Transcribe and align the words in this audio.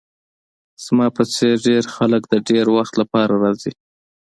زما 0.85 1.07
په 1.15 1.23
څیر 1.33 1.55
ډیر 1.67 1.83
خلک 1.95 2.21
د 2.27 2.33
ډیر 2.49 2.65
وخت 2.77 2.93
لپاره 3.01 3.33
راځي 3.43 3.73